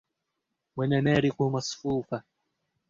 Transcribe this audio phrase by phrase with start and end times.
[0.77, 2.23] وَنَمَارِقُ مَصْفُوفَةٌ